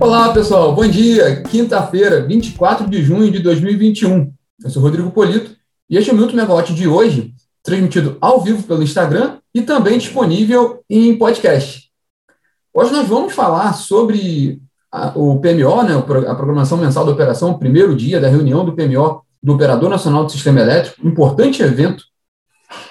Olá, 0.00 0.32
pessoal. 0.32 0.74
Bom 0.74 0.88
dia. 0.88 1.42
Quinta-feira, 1.42 2.22
24 2.22 2.88
de 2.88 3.02
junho 3.02 3.30
de 3.30 3.38
2021. 3.38 4.32
Eu 4.64 4.70
sou 4.70 4.82
Rodrigo 4.82 5.10
Polito 5.10 5.54
e 5.90 5.98
este 5.98 6.08
é 6.08 6.12
o 6.14 6.16
Minuto 6.16 6.34
Megawatt 6.34 6.72
de 6.72 6.88
hoje, 6.88 7.34
transmitido 7.62 8.16
ao 8.18 8.40
vivo 8.40 8.62
pelo 8.62 8.82
Instagram 8.82 9.36
e 9.54 9.60
também 9.60 9.98
disponível 9.98 10.82
em 10.88 11.18
podcast. 11.18 11.90
Hoje 12.72 12.92
nós 12.92 13.06
vamos 13.06 13.34
falar 13.34 13.74
sobre 13.74 14.62
a, 14.90 15.12
o 15.14 15.38
PMO, 15.38 15.82
né, 15.82 15.94
a 16.26 16.34
Programação 16.34 16.78
Mensal 16.78 17.04
da 17.04 17.12
Operação, 17.12 17.50
o 17.50 17.58
primeiro 17.58 17.94
dia 17.94 18.18
da 18.18 18.28
reunião 18.28 18.64
do 18.64 18.72
PMO, 18.72 19.20
do 19.42 19.52
Operador 19.52 19.90
Nacional 19.90 20.24
do 20.24 20.32
Sistema 20.32 20.60
Elétrico, 20.60 21.06
importante 21.06 21.62
evento 21.62 22.04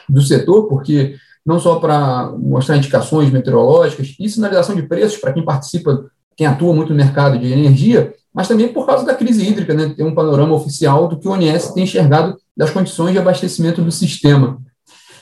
do 0.07 0.21
setor, 0.21 0.67
porque 0.67 1.16
não 1.44 1.59
só 1.59 1.80
para 1.80 2.31
mostrar 2.38 2.77
indicações 2.77 3.31
meteorológicas 3.31 4.16
e 4.19 4.30
sinalização 4.30 4.75
de 4.75 4.83
preços 4.83 5.17
para 5.17 5.33
quem 5.33 5.44
participa 5.44 6.05
quem 6.39 6.48
atua 6.48 6.73
muito 6.73 6.91
no 6.91 6.95
mercado 6.95 7.38
de 7.38 7.52
energia, 7.52 8.13
mas 8.34 8.47
também 8.47 8.70
por 8.70 8.85
causa 8.85 9.05
da 9.05 9.13
crise 9.13 9.45
hídrica, 9.45 9.73
né, 9.73 9.89
tem 9.89 10.05
um 10.05 10.16
panorama 10.16 10.55
oficial 10.55 11.05
do 11.05 11.20
que 11.20 11.27
o 11.27 11.31
ONS 11.31 11.73
tem 11.73 11.84
enxergado 11.84 12.38
das 12.55 12.71
condições 12.71 13.11
de 13.11 13.20
abastecimento 13.20 13.81
do 13.81 13.91
sistema. 13.91 14.57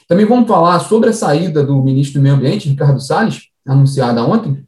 Também 0.07 0.27
vamos 0.27 0.47
falar 0.47 0.77
sobre 0.77 1.09
a 1.09 1.13
saída 1.13 1.63
do 1.63 1.81
ministro 1.81 2.19
do 2.19 2.23
Meio 2.23 2.35
Ambiente, 2.35 2.69
Ricardo 2.69 3.01
Salles, 3.01 3.45
anunciada 3.65 4.23
ontem, 4.23 4.63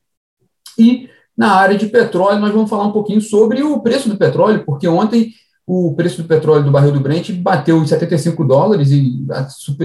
e 0.75 1.07
na 1.37 1.51
área 1.51 1.77
de 1.77 1.85
petróleo 1.85 2.39
nós 2.39 2.51
vamos 2.51 2.67
falar 2.67 2.87
um 2.87 2.91
pouquinho 2.91 3.21
sobre 3.21 3.61
o 3.61 3.79
preço 3.81 4.09
do 4.09 4.17
petróleo, 4.17 4.63
porque 4.65 4.87
ontem 4.87 5.31
o 5.67 5.93
preço 5.93 6.23
do 6.23 6.27
petróleo 6.27 6.63
do 6.63 6.71
barril 6.71 6.91
do 6.91 6.99
Brent 6.99 7.31
bateu 7.33 7.79
os 7.79 7.89
75 7.89 8.43
dólares 8.43 8.89
e 8.89 9.23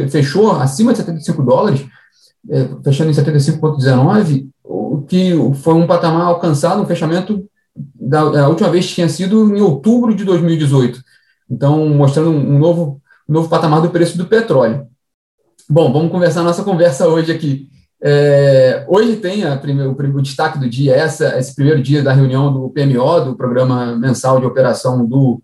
fechou 0.09 0.53
acima 0.53 0.93
de 0.93 0.99
75 1.01 1.43
dólares, 1.43 1.85
é, 2.49 2.71
fechando 2.83 3.11
em 3.11 3.15
75,19, 3.15 4.49
o 4.95 5.03
que 5.03 5.33
foi 5.63 5.75
um 5.75 5.87
patamar 5.87 6.27
alcançado, 6.27 6.83
um 6.83 6.87
fechamento 6.87 7.45
da, 7.95 8.49
última 8.49 8.71
vez 8.71 8.89
tinha 8.89 9.09
sido 9.09 9.55
em 9.55 9.61
outubro 9.61 10.15
de 10.15 10.25
2018. 10.25 11.01
Então, 11.51 11.89
mostrando 11.89 12.31
um 12.31 12.59
novo, 12.59 13.01
um 13.29 13.33
novo 13.33 13.49
patamar 13.49 13.83
do 13.83 13.91
preço 13.91 14.17
do 14.17 14.27
petróleo. 14.27 14.87
Bom, 15.69 15.93
vamos 15.93 16.13
conversar 16.13 16.43
nossa 16.43 16.63
conversa 16.63 17.09
hoje 17.09 17.33
aqui. 17.33 17.69
É, 18.03 18.85
hoje 18.87 19.17
tem 19.17 19.45
a, 19.45 19.55
o, 19.55 19.91
o, 19.93 20.23
destaque 20.23 20.59
do 20.59 20.69
dia, 20.69 20.95
essa, 20.95 21.39
esse 21.39 21.55
primeiro 21.55 21.83
dia 21.83 22.03
da 22.03 22.13
reunião 22.13 22.53
do 22.53 22.69
PMO, 22.71 23.25
do 23.25 23.37
Programa 23.37 23.97
Mensal 23.97 24.39
de 24.39 24.47
Operação 24.47 25.07
do, 25.07 25.43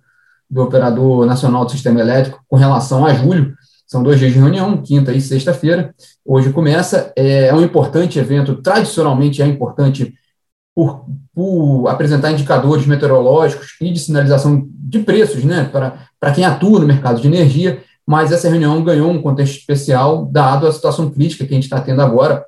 do 0.48 0.62
Operador 0.62 1.24
Nacional 1.24 1.64
do 1.64 1.70
Sistema 1.70 2.00
Elétrico, 2.00 2.44
com 2.46 2.56
relação 2.56 3.06
a 3.06 3.14
julho. 3.14 3.54
São 3.90 4.04
dois 4.04 4.20
dias 4.20 4.32
de 4.32 4.38
reunião, 4.38 4.80
quinta 4.80 5.12
e 5.12 5.20
sexta-feira. 5.20 5.92
Hoje 6.24 6.52
começa. 6.52 7.12
É, 7.16 7.46
é 7.48 7.54
um 7.54 7.60
importante 7.60 8.20
evento, 8.20 8.62
tradicionalmente 8.62 9.42
é 9.42 9.46
importante 9.46 10.14
por, 10.72 11.06
por, 11.34 11.88
apresentar 11.88 12.30
indicadores 12.30 12.86
meteorológicos 12.86 13.74
e 13.80 13.90
de 13.90 13.98
sinalização 13.98 14.64
de 14.72 15.00
preços, 15.00 15.42
né, 15.42 15.64
para 15.64 16.32
quem 16.32 16.44
atua 16.44 16.78
no 16.78 16.86
mercado 16.86 17.20
de 17.20 17.26
energia, 17.26 17.82
mas 18.06 18.30
essa 18.30 18.48
reunião 18.48 18.80
ganhou 18.84 19.10
um 19.10 19.20
contexto 19.20 19.58
especial, 19.58 20.24
dado 20.24 20.68
a 20.68 20.72
situação 20.72 21.10
crítica 21.10 21.44
que 21.44 21.52
a 21.52 21.56
gente 21.56 21.64
está 21.64 21.80
tendo 21.80 22.00
agora 22.00 22.44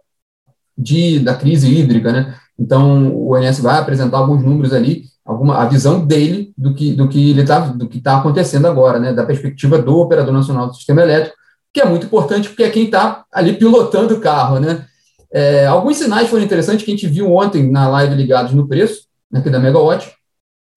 de, 0.79 1.19
da 1.19 1.35
crise 1.35 1.69
hídrica, 1.69 2.13
né? 2.13 2.37
Então, 2.57 3.13
o 3.13 3.35
ONS 3.35 3.59
vai 3.59 3.81
apresentar 3.81 4.19
alguns 4.19 4.45
números 4.45 4.73
ali, 4.73 5.07
alguma, 5.25 5.59
a 5.59 5.67
visão 5.67 6.05
dele 6.05 6.53
do 6.57 6.75
que, 6.75 6.93
do 6.93 7.09
que 7.09 7.31
ele 7.31 7.43
está 7.43 7.61
do 7.61 7.89
que 7.89 7.99
está 7.99 8.19
acontecendo 8.19 8.67
agora, 8.67 8.99
né, 8.99 9.13
da 9.13 9.25
perspectiva 9.25 9.79
do 9.79 9.99
operador 9.99 10.33
nacional 10.33 10.67
do 10.67 10.75
sistema 10.75 11.03
elétrico, 11.03 11.37
que 11.73 11.81
é 11.81 11.85
muito 11.85 12.07
importante 12.07 12.49
porque 12.49 12.65
é 12.65 12.71
quem 12.71 12.85
está 12.85 13.25
ali 13.33 13.55
pilotando 13.55 14.15
o 14.15 14.21
carro, 14.21 14.59
né? 14.59 14.87
É, 15.33 15.67
alguns 15.67 15.97
sinais 15.97 16.29
foram 16.29 16.45
interessantes 16.45 16.85
que 16.85 16.91
a 16.91 16.95
gente 16.95 17.07
viu 17.07 17.33
ontem 17.35 17.71
na 17.71 17.89
live 17.89 18.15
ligados 18.15 18.53
no 18.53 18.69
preço, 18.69 19.07
aqui 19.33 19.49
da 19.49 19.59
Megawatt, 19.59 20.13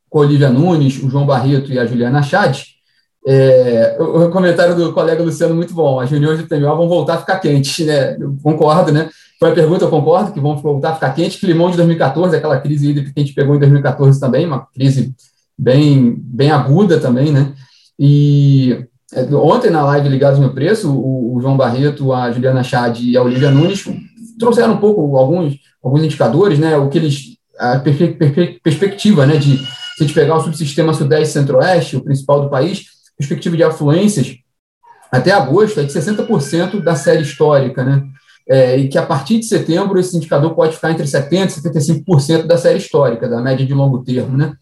com 0.09 0.19
a 0.19 0.21
Olivia 0.21 0.49
Nunes, 0.49 1.03
o 1.03 1.09
João 1.09 1.25
Barreto 1.25 1.73
e 1.73 1.77
a 1.77 1.85
Juliana 1.85 2.23
Chad. 2.23 2.74
É, 3.27 3.97
o, 3.99 4.29
comentário 4.29 4.75
do 4.75 4.93
colega 4.93 5.23
Luciano 5.23 5.55
muito 5.55 5.73
bom. 5.73 5.99
As 5.99 6.11
reuniões 6.11 6.37
do 6.37 6.47
TMO 6.47 6.75
vão 6.75 6.87
voltar 6.87 7.15
a 7.15 7.17
ficar 7.17 7.39
quentes, 7.39 7.85
né? 7.85 8.15
Eu 8.19 8.37
concordo, 8.43 8.91
né? 8.91 9.09
Foi 9.39 9.51
a 9.51 9.53
pergunta, 9.53 9.85
eu 9.85 9.89
concordo 9.89 10.31
que 10.31 10.39
vão 10.39 10.55
voltar 10.57 10.91
a 10.91 10.93
ficar 10.93 11.09
quentes. 11.13 11.39
Climão 11.39 11.71
de 11.71 11.77
2014, 11.77 12.35
aquela 12.35 12.59
crise 12.59 12.93
que 12.93 13.13
a 13.15 13.19
gente 13.19 13.33
pegou 13.33 13.55
em 13.55 13.59
2014 13.59 14.19
também, 14.19 14.45
uma 14.45 14.67
crise 14.67 15.13
bem, 15.57 16.15
bem 16.19 16.51
aguda 16.51 16.99
também, 16.99 17.31
né? 17.31 17.53
E 17.97 18.85
é, 19.13 19.23
ontem, 19.35 19.71
na 19.71 19.83
live 19.85 20.09
Ligados 20.09 20.39
no 20.39 20.53
Preço, 20.53 20.91
o, 20.91 21.35
o, 21.35 21.41
João 21.41 21.57
Barreto, 21.57 22.13
a 22.13 22.31
Juliana 22.31 22.63
Chad 22.63 22.99
e 22.99 23.17
a 23.17 23.23
Olivia 23.23 23.49
Nunes 23.49 23.83
trouxeram 24.37 24.73
um 24.73 24.77
pouco 24.77 25.17
alguns, 25.17 25.55
alguns 25.83 26.03
indicadores, 26.03 26.59
né? 26.59 26.77
O 26.77 26.89
que 26.89 26.99
eles. 26.99 27.35
A 27.57 27.81
perspectiva, 28.61 29.25
né? 29.25 29.37
De 29.37 29.57
se 29.57 30.03
a 30.03 30.05
gente 30.05 30.13
pegar 30.13 30.35
o 30.35 30.41
subsistema 30.41 30.93
Sudeste 30.93 31.33
Centro-Oeste, 31.33 31.95
o 31.95 32.03
principal 32.03 32.41
do 32.41 32.49
país, 32.49 32.94
perspectiva 33.17 33.55
de 33.55 33.63
afluências 33.63 34.37
até 35.11 35.31
agosto 35.31 35.79
é 35.79 35.83
de 35.83 35.93
60% 35.93 36.81
da 36.81 36.95
série 36.95 37.21
histórica, 37.21 37.83
né? 37.83 38.03
É, 38.47 38.77
e 38.77 38.87
que 38.87 38.97
a 38.97 39.05
partir 39.05 39.39
de 39.39 39.45
setembro 39.45 39.99
esse 39.99 40.15
indicador 40.15 40.53
pode 40.53 40.75
ficar 40.75 40.91
entre 40.91 41.05
70% 41.05 41.57
e 41.57 42.03
75% 42.03 42.45
da 42.45 42.57
série 42.57 42.77
histórica, 42.77 43.27
da 43.27 43.41
média 43.41 43.65
de 43.65 43.73
longo 43.73 44.03
termo, 44.03 44.37
né? 44.37 44.53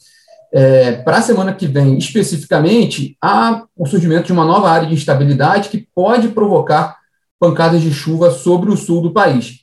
É, 0.53 0.91
Para 0.91 1.18
a 1.18 1.22
semana 1.22 1.53
que 1.53 1.66
vem, 1.66 1.97
especificamente, 1.97 3.18
há 3.22 3.64
o 3.75 3.88
surgimento 3.88 4.28
de 4.28 4.34
uma 4.34 4.46
nova 4.46 4.70
área 4.70 4.88
de 4.88 4.94
instabilidade 4.94 5.70
que 5.70 5.88
pode 5.94 6.28
provocar 6.30 6.97
pancadas 7.40 7.81
de 7.81 7.91
chuva 7.91 8.31
sobre 8.31 8.72
o 8.72 8.78
sul 8.78 9.02
do 9.02 9.12
país. 9.12 9.62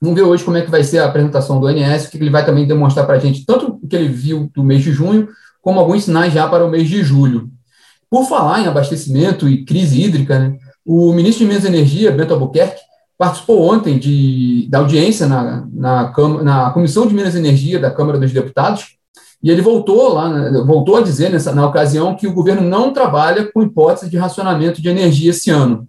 Vamos 0.00 0.16
ver 0.18 0.26
hoje 0.26 0.42
como 0.42 0.56
é 0.56 0.62
que 0.62 0.70
vai 0.70 0.82
ser 0.82 0.98
a 0.98 1.06
apresentação 1.06 1.60
do 1.60 1.66
ONS, 1.66 2.08
que 2.08 2.16
ele 2.16 2.30
vai 2.30 2.44
também 2.44 2.66
demonstrar 2.66 3.06
para 3.06 3.16
a 3.16 3.20
gente 3.20 3.44
tanto 3.44 3.78
o 3.82 3.86
que 3.86 3.94
ele 3.94 4.08
viu 4.08 4.50
do 4.54 4.64
mês 4.64 4.82
de 4.82 4.92
junho, 4.92 5.28
como 5.60 5.78
alguns 5.78 6.04
sinais 6.04 6.32
já 6.32 6.48
para 6.48 6.64
o 6.64 6.70
mês 6.70 6.88
de 6.88 7.02
julho. 7.02 7.50
Por 8.10 8.24
falar 8.26 8.60
em 8.60 8.66
abastecimento 8.66 9.48
e 9.48 9.64
crise 9.64 10.00
hídrica, 10.00 10.38
né, 10.38 10.56
o 10.84 11.12
ministro 11.12 11.44
de 11.44 11.48
Minas 11.48 11.64
e 11.64 11.68
Energia, 11.68 12.12
Bento 12.12 12.32
Albuquerque, 12.32 12.80
participou 13.18 13.62
ontem 13.72 13.98
de, 13.98 14.68
da 14.70 14.78
audiência 14.78 15.26
na, 15.26 15.66
na, 15.72 16.12
na 16.42 16.70
Comissão 16.70 17.06
de 17.06 17.14
Minas 17.14 17.34
e 17.34 17.38
Energia 17.38 17.78
da 17.78 17.90
Câmara 17.90 18.18
dos 18.18 18.32
Deputados, 18.32 18.96
e 19.42 19.50
ele 19.50 19.62
voltou 19.62 20.12
lá, 20.12 20.28
né, 20.28 20.62
voltou 20.64 20.96
a 20.96 21.02
dizer 21.02 21.30
nessa, 21.30 21.54
na 21.54 21.66
ocasião 21.66 22.14
que 22.14 22.26
o 22.26 22.32
governo 22.32 22.62
não 22.62 22.92
trabalha 22.92 23.50
com 23.52 23.62
hipótese 23.62 24.10
de 24.10 24.16
racionamento 24.16 24.80
de 24.80 24.88
energia 24.88 25.30
esse 25.30 25.50
ano. 25.50 25.88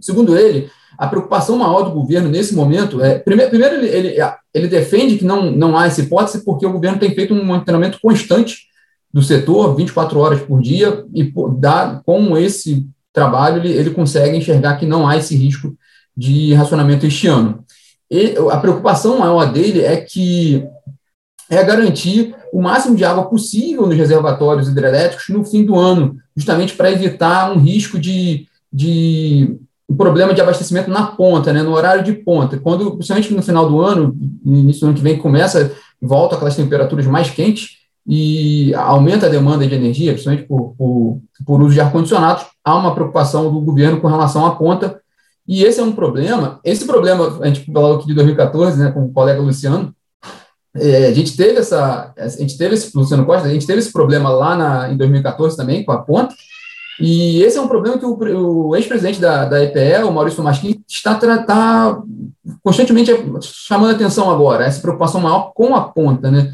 Segundo 0.00 0.36
ele, 0.36 0.70
a 0.98 1.06
preocupação 1.06 1.56
maior 1.56 1.82
do 1.82 1.90
governo 1.90 2.28
nesse 2.28 2.54
momento 2.54 3.02
é, 3.02 3.18
primeiro, 3.18 3.50
primeiro 3.50 3.76
ele, 3.76 3.88
ele, 3.88 4.16
ele 4.52 4.68
defende 4.68 5.16
que 5.16 5.24
não, 5.24 5.50
não 5.50 5.76
há 5.76 5.86
essa 5.86 6.00
hipótese 6.00 6.44
porque 6.44 6.66
o 6.66 6.72
governo 6.72 6.98
tem 6.98 7.14
feito 7.14 7.34
um 7.34 7.44
monitoramento 7.44 7.98
constante 8.00 8.68
do 9.14 9.22
setor, 9.22 9.76
24 9.76 10.18
horas 10.18 10.40
por 10.40 10.60
dia, 10.60 11.04
e 11.14 11.32
dá, 11.56 12.02
com 12.04 12.36
esse 12.36 12.84
trabalho 13.12 13.58
ele, 13.58 13.72
ele 13.72 13.90
consegue 13.90 14.36
enxergar 14.36 14.74
que 14.74 14.84
não 14.84 15.06
há 15.06 15.16
esse 15.16 15.36
risco 15.36 15.72
de 16.16 16.52
racionamento 16.52 17.06
este 17.06 17.28
ano. 17.28 17.64
E 18.10 18.34
a 18.50 18.56
preocupação 18.56 19.20
maior 19.20 19.52
dele 19.52 19.82
é 19.82 19.98
que 19.98 20.66
é 21.48 21.62
garantir 21.62 22.34
o 22.52 22.60
máximo 22.60 22.96
de 22.96 23.04
água 23.04 23.26
possível 23.26 23.86
nos 23.86 23.96
reservatórios 23.96 24.66
hidrelétricos 24.66 25.28
no 25.28 25.44
fim 25.44 25.64
do 25.64 25.78
ano, 25.78 26.16
justamente 26.36 26.74
para 26.74 26.90
evitar 26.90 27.52
um 27.52 27.60
risco 27.60 28.00
de, 28.00 28.48
de 28.72 29.56
um 29.88 29.94
problema 29.94 30.34
de 30.34 30.40
abastecimento 30.40 30.90
na 30.90 31.06
ponta, 31.06 31.52
né, 31.52 31.62
no 31.62 31.72
horário 31.72 32.02
de 32.02 32.14
ponta. 32.14 32.58
Quando, 32.58 32.90
principalmente 32.96 33.32
no 33.32 33.42
final 33.42 33.68
do 33.68 33.80
ano, 33.80 34.12
no 34.44 34.58
início 34.58 34.80
do 34.80 34.86
ano 34.86 34.96
que 34.96 35.02
vem, 35.02 35.18
começa, 35.18 35.72
volta 36.02 36.34
aquelas 36.34 36.56
temperaturas 36.56 37.06
mais 37.06 37.30
quentes 37.30 37.83
e 38.06 38.74
aumenta 38.74 39.26
a 39.26 39.30
demanda 39.30 39.66
de 39.66 39.74
energia, 39.74 40.12
principalmente 40.12 40.46
por, 40.46 40.74
por, 40.76 41.20
por 41.46 41.62
uso 41.62 41.74
de 41.74 41.80
ar-condicionado, 41.80 42.44
há 42.62 42.76
uma 42.76 42.94
preocupação 42.94 43.52
do 43.52 43.60
governo 43.60 44.00
com 44.00 44.08
relação 44.08 44.44
à 44.44 44.54
ponta, 44.54 45.00
e 45.46 45.64
esse 45.64 45.80
é 45.80 45.82
um 45.82 45.92
problema. 45.92 46.60
Esse 46.64 46.86
problema, 46.86 47.38
a 47.40 47.46
gente 47.46 47.70
falou 47.72 47.96
aqui 47.96 48.06
de 48.06 48.14
2014, 48.14 48.78
né, 48.78 48.90
com 48.92 49.04
o 49.04 49.12
colega 49.12 49.40
Luciano, 49.40 49.94
é, 50.76 51.06
a 51.06 51.12
gente 51.12 51.36
teve 51.36 51.58
essa, 51.58 52.12
a 52.16 52.28
gente 52.28 52.58
teve 52.58 52.74
esse, 52.74 52.96
Luciano 52.96 53.24
Costa, 53.24 53.46
a 53.46 53.52
gente 53.52 53.66
teve 53.66 53.78
esse 53.78 53.92
problema 53.92 54.28
lá 54.28 54.56
na, 54.56 54.92
em 54.92 54.96
2014 54.96 55.56
também 55.56 55.84
com 55.84 55.92
a 55.92 56.02
ponta, 56.02 56.34
e 57.00 57.42
esse 57.42 57.56
é 57.56 57.60
um 57.60 57.68
problema 57.68 57.98
que 57.98 58.04
o, 58.04 58.68
o 58.68 58.76
ex-presidente 58.76 59.20
da, 59.20 59.46
da 59.46 59.62
EPE, 59.62 60.04
o 60.04 60.12
Maurício 60.12 60.42
Masquim, 60.42 60.82
está 60.88 61.14
tá 61.14 62.02
constantemente 62.62 63.10
chamando 63.42 63.94
atenção 63.94 64.30
agora, 64.30 64.64
essa 64.64 64.80
preocupação 64.80 65.20
maior 65.20 65.52
com 65.54 65.74
a 65.74 65.82
ponta, 65.82 66.30
né, 66.30 66.52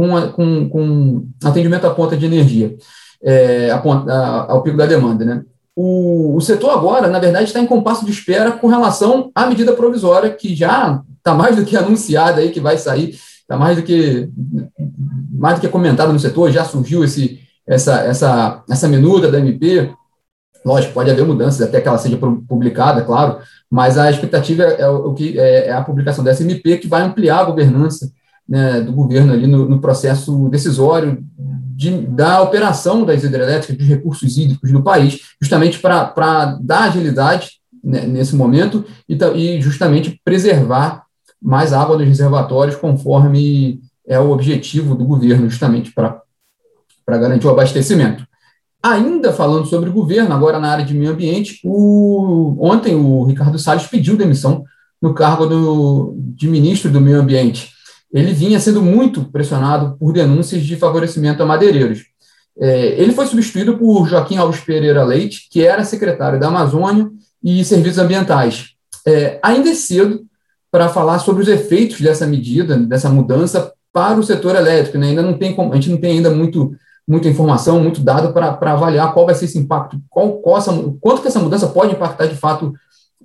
com, 0.00 0.32
com, 0.32 0.68
com 0.70 1.26
atendimento 1.44 1.86
à 1.86 1.90
ponta 1.90 2.16
de 2.16 2.24
energia, 2.24 2.74
é, 3.22 3.70
a 3.70 3.78
ponta, 3.78 4.10
a, 4.10 4.52
ao 4.52 4.62
pico 4.62 4.78
da 4.78 4.86
demanda, 4.86 5.24
né. 5.24 5.42
O, 5.76 6.36
o 6.36 6.40
setor 6.40 6.70
agora, 6.70 7.08
na 7.08 7.18
verdade, 7.18 7.44
está 7.44 7.60
em 7.60 7.66
compasso 7.66 8.04
de 8.04 8.10
espera 8.10 8.52
com 8.52 8.66
relação 8.66 9.30
à 9.34 9.46
medida 9.46 9.72
provisória 9.72 10.30
que 10.30 10.54
já 10.54 11.00
está 11.18 11.34
mais 11.34 11.56
do 11.56 11.64
que 11.64 11.76
anunciada 11.78 12.40
aí, 12.40 12.50
que 12.50 12.60
vai 12.60 12.78
sair 12.78 13.14
está 13.42 13.56
mais 13.56 13.76
do 13.76 13.82
que 13.82 14.28
mais 15.32 15.56
do 15.56 15.60
que 15.60 15.68
comentado 15.68 16.12
no 16.12 16.18
setor, 16.18 16.50
já 16.50 16.64
surgiu 16.64 17.02
esse, 17.02 17.40
essa, 17.66 18.00
essa, 18.02 18.62
essa 18.68 18.88
minuta 18.88 19.30
da 19.30 19.38
MP, 19.38 19.90
lógico, 20.64 20.92
pode 20.92 21.10
haver 21.10 21.24
mudanças 21.24 21.60
até 21.62 21.80
que 21.80 21.88
ela 21.88 21.98
seja 21.98 22.18
publicada, 22.46 23.02
claro, 23.02 23.38
mas 23.70 23.96
a 23.98 24.10
expectativa 24.10 24.62
é, 24.62 24.88
o 24.88 25.14
que, 25.14 25.38
é, 25.38 25.68
é 25.68 25.72
a 25.72 25.82
publicação 25.82 26.22
dessa 26.22 26.42
MP 26.42 26.78
que 26.78 26.86
vai 26.86 27.02
ampliar 27.02 27.40
a 27.40 27.44
governança 27.44 28.10
né, 28.50 28.80
do 28.80 28.92
governo 28.92 29.32
ali 29.32 29.46
no, 29.46 29.68
no 29.68 29.80
processo 29.80 30.48
decisório 30.48 31.24
de, 31.76 31.98
da 32.08 32.42
operação 32.42 33.04
das 33.04 33.22
hidrelétricas, 33.22 33.76
dos 33.76 33.86
recursos 33.86 34.36
hídricos 34.36 34.72
do 34.72 34.82
país, 34.82 35.20
justamente 35.40 35.78
para 35.78 36.58
dar 36.60 36.82
agilidade 36.84 37.52
né, 37.82 38.04
nesse 38.06 38.34
momento 38.34 38.84
e, 39.08 39.14
e 39.14 39.62
justamente 39.62 40.20
preservar 40.24 41.04
mais 41.40 41.72
água 41.72 41.96
nos 41.96 42.06
reservatórios, 42.06 42.76
conforme 42.76 43.80
é 44.06 44.18
o 44.18 44.30
objetivo 44.30 44.96
do 44.96 45.04
governo, 45.04 45.48
justamente 45.48 45.92
para 45.92 46.20
garantir 47.06 47.46
o 47.46 47.50
abastecimento. 47.50 48.26
Ainda 48.82 49.32
falando 49.32 49.66
sobre 49.66 49.90
o 49.90 49.92
governo, 49.92 50.34
agora 50.34 50.58
na 50.58 50.70
área 50.72 50.84
de 50.84 50.92
meio 50.92 51.12
ambiente, 51.12 51.60
o, 51.64 52.56
ontem 52.58 52.94
o 52.94 53.24
Ricardo 53.24 53.58
Salles 53.58 53.86
pediu 53.86 54.16
demissão 54.16 54.64
no 55.00 55.14
cargo 55.14 55.46
do, 55.46 56.14
de 56.16 56.48
ministro 56.48 56.90
do 56.90 57.00
meio 57.00 57.20
ambiente. 57.20 57.70
Ele 58.12 58.32
vinha 58.32 58.58
sendo 58.58 58.82
muito 58.82 59.24
pressionado 59.24 59.96
por 59.98 60.12
denúncias 60.12 60.62
de 60.62 60.76
favorecimento 60.76 61.42
a 61.42 61.46
madeireiros. 61.46 62.06
É, 62.58 63.00
ele 63.00 63.12
foi 63.12 63.26
substituído 63.26 63.78
por 63.78 64.08
Joaquim 64.08 64.36
Alves 64.36 64.60
Pereira 64.60 65.04
Leite, 65.04 65.48
que 65.50 65.64
era 65.64 65.84
secretário 65.84 66.38
da 66.38 66.48
Amazônia 66.48 67.08
e 67.42 67.64
Serviços 67.64 67.98
Ambientais. 67.98 68.70
É, 69.06 69.38
ainda 69.42 69.70
é 69.70 69.74
cedo 69.74 70.26
para 70.70 70.88
falar 70.88 71.18
sobre 71.20 71.42
os 71.42 71.48
efeitos 71.48 72.00
dessa 72.00 72.26
medida, 72.26 72.76
dessa 72.76 73.08
mudança 73.08 73.72
para 73.92 74.18
o 74.18 74.22
setor 74.22 74.56
elétrico. 74.56 74.98
Né? 74.98 75.08
Ainda 75.08 75.22
não 75.22 75.38
tem, 75.38 75.56
a 75.58 75.74
gente 75.74 75.90
não 75.90 75.98
tem 75.98 76.12
ainda 76.18 76.30
muito 76.30 76.74
muita 77.10 77.28
informação, 77.28 77.82
muito 77.82 78.00
dado 78.00 78.32
para 78.32 78.72
avaliar 78.72 79.12
qual 79.12 79.26
vai 79.26 79.34
ser 79.34 79.46
esse 79.46 79.58
impacto, 79.58 80.00
qual, 80.08 80.34
qual 80.34 80.58
essa, 80.58 80.72
quanto 81.00 81.20
que 81.20 81.26
essa 81.26 81.40
mudança 81.40 81.66
pode 81.66 81.92
impactar 81.92 82.26
de 82.26 82.36
fato 82.36 82.72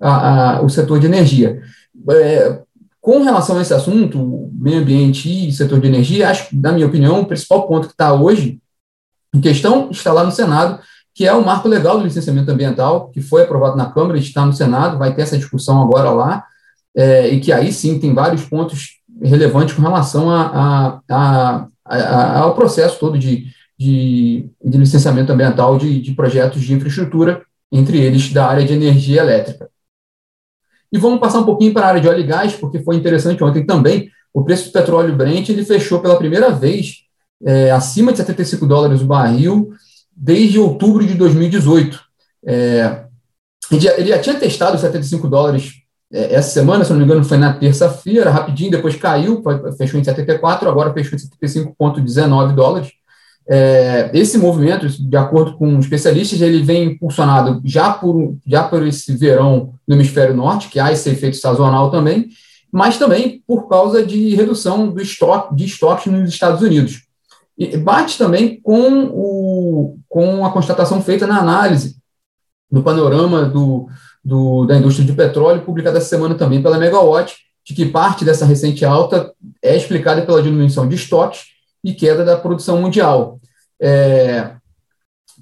a, 0.01 0.55
a, 0.57 0.61
o 0.63 0.69
setor 0.69 0.99
de 0.99 1.05
energia. 1.05 1.61
É, 2.09 2.61
com 3.05 3.21
relação 3.21 3.59
a 3.59 3.61
esse 3.61 3.71
assunto, 3.71 4.49
meio 4.51 4.79
ambiente 4.79 5.29
e 5.29 5.51
setor 5.51 5.79
de 5.79 5.85
energia, 5.87 6.27
acho 6.27 6.47
na 6.59 6.71
minha 6.71 6.87
opinião, 6.87 7.21
o 7.21 7.25
principal 7.27 7.67
ponto 7.67 7.85
que 7.85 7.93
está 7.93 8.11
hoje 8.11 8.59
em 9.31 9.39
questão 9.39 9.91
está 9.91 10.11
lá 10.11 10.23
no 10.23 10.31
Senado, 10.31 10.79
que 11.13 11.23
é 11.23 11.31
o 11.31 11.45
marco 11.45 11.67
legal 11.67 11.99
do 11.99 12.03
licenciamento 12.03 12.49
ambiental, 12.49 13.11
que 13.11 13.21
foi 13.21 13.43
aprovado 13.43 13.77
na 13.77 13.91
Câmara, 13.91 14.17
está 14.17 14.43
no 14.43 14.53
Senado, 14.53 14.97
vai 14.97 15.13
ter 15.13 15.21
essa 15.21 15.37
discussão 15.37 15.83
agora 15.83 16.09
lá, 16.09 16.45
é, 16.97 17.27
e 17.29 17.39
que 17.39 17.51
aí 17.51 17.71
sim 17.71 17.99
tem 17.99 18.11
vários 18.11 18.43
pontos 18.43 18.99
relevantes 19.21 19.75
com 19.75 19.83
relação 19.83 20.31
a, 20.31 20.99
a, 21.07 21.67
a, 21.85 22.39
ao 22.39 22.55
processo 22.55 22.99
todo 22.99 23.19
de, 23.19 23.45
de, 23.77 24.49
de 24.63 24.77
licenciamento 24.79 25.31
ambiental 25.31 25.77
de, 25.77 26.01
de 26.01 26.11
projetos 26.13 26.63
de 26.63 26.73
infraestrutura, 26.73 27.43
entre 27.71 27.99
eles 27.99 28.33
da 28.33 28.47
área 28.47 28.65
de 28.65 28.73
energia 28.73 29.21
elétrica. 29.21 29.69
E 30.91 30.97
vamos 30.97 31.19
passar 31.19 31.39
um 31.39 31.45
pouquinho 31.45 31.73
para 31.73 31.85
a 31.85 31.89
área 31.89 32.01
de 32.01 32.07
óleo 32.07 32.19
e 32.19 32.27
gás, 32.27 32.53
porque 32.53 32.79
foi 32.79 32.95
interessante 32.95 33.43
ontem 33.43 33.65
também. 33.65 34.09
O 34.33 34.43
preço 34.43 34.65
do 34.65 34.71
petróleo 34.71 35.15
Brent 35.15 35.49
ele 35.49 35.63
fechou 35.65 35.99
pela 35.99 36.17
primeira 36.17 36.51
vez 36.51 37.05
é, 37.43 37.71
acima 37.71 38.11
de 38.11 38.19
75 38.19 38.65
dólares 38.65 39.01
o 39.01 39.05
barril 39.05 39.71
desde 40.15 40.59
outubro 40.59 41.05
de 41.05 41.13
2018. 41.13 41.99
É, 42.45 43.05
ele, 43.71 44.07
já, 44.07 44.19
tinha 44.19 44.35
testado 44.35 44.77
75 44.77 45.27
dólares 45.27 45.73
é, 46.11 46.35
essa 46.35 46.49
semana, 46.49 46.83
se 46.83 46.91
não 46.91 46.99
me 46.99 47.05
engano, 47.05 47.23
foi 47.23 47.37
na 47.37 47.53
terça-feira, 47.53 48.29
rapidinho, 48.29 48.71
depois 48.71 48.95
caiu, 48.95 49.43
fechou 49.77 49.99
em 49.99 50.03
74, 50.03 50.69
agora 50.69 50.93
fechou 50.93 51.17
em 51.17 51.21
75,19 51.21 52.53
dólares. 52.53 52.91
É, 53.47 54.09
esse 54.13 54.37
movimento, 54.39 54.87
de 54.87 55.15
acordo 55.15 55.55
com 55.55 55.77
especialistas, 55.77 56.41
ele 56.41 56.63
vem 56.63 56.85
impulsionado 56.85 57.61
já 57.63 57.91
por, 57.91 58.35
já 58.45 58.63
por 58.63 58.85
esse 58.85 59.15
verão 59.15 59.73
no 59.87 59.95
hemisfério 59.95 60.35
norte, 60.35 60.69
que 60.69 60.79
há 60.79 60.91
esse 60.91 61.09
efeito 61.09 61.37
sazonal 61.37 61.91
também, 61.91 62.29
mas 62.71 62.97
também 62.97 63.43
por 63.47 63.69
causa 63.69 64.03
de 64.03 64.35
redução 64.35 64.89
do 64.89 64.99
estoque, 64.99 65.55
de 65.55 65.65
estoques 65.65 66.11
nos 66.11 66.29
Estados 66.29 66.61
Unidos. 66.61 67.03
E 67.57 67.77
bate 67.77 68.17
também 68.17 68.59
com, 68.61 69.05
o, 69.05 69.97
com 70.09 70.45
a 70.45 70.51
constatação 70.51 71.01
feita 71.01 71.27
na 71.27 71.39
análise 71.39 71.95
do 72.69 72.81
panorama 72.81 73.45
do, 73.45 73.87
do, 74.23 74.65
da 74.65 74.75
indústria 74.75 75.05
de 75.05 75.13
petróleo, 75.13 75.61
publicada 75.61 75.99
essa 75.99 76.09
semana 76.09 76.35
também 76.35 76.61
pela 76.61 76.79
Megawatt, 76.79 77.35
de 77.63 77.73
que 77.73 77.85
parte 77.85 78.25
dessa 78.25 78.45
recente 78.45 78.83
alta 78.83 79.31
é 79.63 79.75
explicada 79.75 80.23
pela 80.23 80.41
diminuição 80.41 80.87
de 80.87 80.95
estoques 80.95 81.54
e 81.85 81.93
queda 81.93 82.25
da 82.25 82.35
produção 82.35 82.81
mundial. 82.81 83.39
É, 83.79 84.55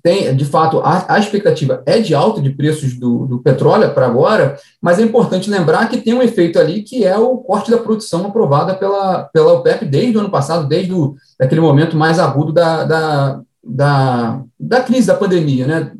tem, 0.03 0.35
de 0.35 0.43
fato, 0.43 0.81
a, 0.81 1.15
a, 1.15 1.17
expectativa 1.17 1.81
é 1.85 1.97
de 1.97 2.13
alta 2.13 2.41
de 2.41 2.49
preços 2.49 2.99
do, 2.99 3.25
do 3.25 3.39
petróleo 3.39 3.93
para 3.93 4.05
agora, 4.05 4.57
mas 4.81 4.99
é 4.99 5.01
importante 5.01 5.49
lembrar 5.49 5.87
que 5.87 6.01
tem 6.01 6.13
um 6.13 6.21
efeito 6.21 6.59
ali 6.59 6.83
que 6.83 7.05
é 7.05 7.17
o 7.17 7.37
corte 7.37 7.71
da 7.71 7.77
produção 7.77 8.25
aprovada 8.25 8.75
pela, 8.75 9.23
pela 9.33 9.53
OPEP 9.53 9.85
desde 9.85 10.17
o 10.17 10.19
ano 10.19 10.29
passado, 10.29 10.67
desde 10.67 10.93
aquele 11.39 11.61
momento 11.61 11.95
mais 11.95 12.19
agudo 12.19 12.51
da, 12.51 12.83
da, 12.83 13.41
da, 13.63 14.43
da 14.59 14.83
crise 14.83 15.07
da 15.07 15.15
pandemia. 15.15 15.65
Né? 15.65 15.93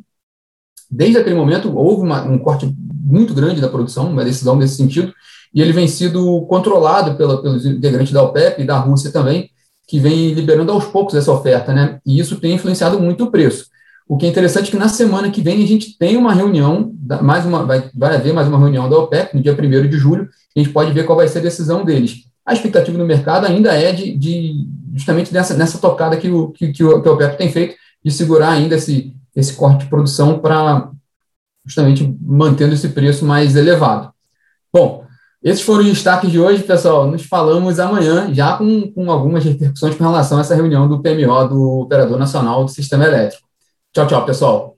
Desde 0.92 1.18
aquele 1.18 1.36
momento, 1.36 1.74
houve 1.74 2.02
uma, 2.04 2.24
um 2.24 2.38
corte 2.38 2.76
muito 2.78 3.34
grande 3.34 3.62
da 3.62 3.70
produção, 3.70 4.10
uma 4.10 4.26
decisão 4.26 4.58
nesse 4.58 4.76
sentido, 4.76 5.14
e 5.54 5.62
ele 5.62 5.72
vem 5.72 5.88
sido 5.88 6.42
controlado 6.48 7.16
pela, 7.16 7.42
pelos 7.42 7.66
integrantes 7.66 8.12
da 8.12 8.22
OPEP 8.22 8.62
e 8.64 8.66
da 8.66 8.80
Rússia 8.80 9.12
também, 9.14 9.50
que 9.88 10.00
vem 10.00 10.34
liberando 10.34 10.72
aos 10.72 10.86
poucos 10.86 11.16
essa 11.16 11.32
oferta, 11.32 11.74
né? 11.74 12.00
E 12.06 12.20
isso 12.20 12.40
tem 12.40 12.54
influenciado 12.54 13.00
muito 13.00 13.26
o 13.26 13.32
preço. 13.32 13.68
O 14.08 14.18
que 14.18 14.26
é 14.26 14.30
interessante 14.30 14.68
é 14.68 14.72
que 14.72 14.78
na 14.78 14.90
semana 14.90 15.32
que 15.32 15.42
vem 15.42 15.64
a 15.64 15.68
gente 15.68 15.98
tem 15.98 16.18
uma 16.18 16.34
reunião, 16.34 16.94
mais 17.22 17.46
uma, 17.46 17.66
vai, 17.66 17.90
vai 17.96 18.16
haver 18.16 18.34
mais 18.34 18.48
uma 18.48 18.60
reunião 18.60 18.90
da 18.90 18.98
OPEP, 18.98 19.36
no 19.36 19.42
dia 19.42 19.54
1 19.54 19.88
de 19.88 19.98
julho, 19.98 20.30
a 20.56 20.60
gente 20.60 20.72
pode 20.72 20.92
ver 20.92 21.06
qual 21.06 21.18
vai 21.18 21.28
ser 21.28 21.40
a 21.40 21.44
decisão 21.44 21.86
deles. 21.86 22.26
A 22.46 22.54
expectativa 22.54 22.98
no 22.98 23.06
mercado 23.06 23.46
ainda 23.46 23.74
é 23.74 23.94
de, 23.94 24.18
de 24.18 24.68
justamente 24.94 25.34
nessa, 25.34 25.54
nessa 25.54 25.78
tocada 25.78 26.18
que, 26.18 26.30
o, 26.30 26.50
que, 26.52 26.74
que, 26.74 26.84
o, 26.84 27.02
que 27.02 27.08
a 27.08 27.12
OPEP 27.12 27.38
tem 27.38 27.52
feito, 27.52 27.76
de 28.04 28.12
segurar 28.12 28.52
ainda 28.52 28.76
esse, 28.76 29.16
esse 29.36 29.54
corte 29.54 29.86
de 29.86 29.90
produção 29.90 30.40
para 30.40 30.92
justamente 31.66 32.16
mantendo 32.22 32.74
esse 32.74 32.90
preço 32.90 33.26
mais 33.26 33.56
elevado. 33.56 34.12
Bom, 34.72 35.03
esses 35.44 35.62
foram 35.62 35.82
os 35.82 35.88
destaques 35.88 36.32
de 36.32 36.40
hoje, 36.40 36.64
pessoal. 36.64 37.06
Nos 37.06 37.24
falamos 37.24 37.80
amanhã, 37.80 38.34
já 38.34 38.56
com, 38.56 38.90
com 38.92 39.12
algumas 39.12 39.44
repercussões 39.44 39.96
com 39.96 40.04
relação 40.04 40.38
a 40.38 40.42
essa 40.42 40.56
reunião 40.56 40.88
do 40.88 41.02
PMO, 41.02 41.48
do 41.50 41.82
Operador 41.82 42.18
Nacional 42.18 42.64
do 42.64 42.72
Sistema 42.72 43.06
Elétrico. 43.06 43.44
Tchau, 43.92 44.08
tchau, 44.08 44.26
pessoal. 44.26 44.73